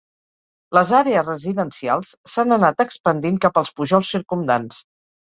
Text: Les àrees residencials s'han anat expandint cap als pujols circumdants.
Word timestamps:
Les 0.77 0.93
àrees 0.99 1.27
residencials 1.31 2.09
s'han 2.31 2.55
anat 2.57 2.81
expandint 2.87 3.39
cap 3.45 3.61
als 3.63 3.73
pujols 3.81 4.11
circumdants. 4.15 4.81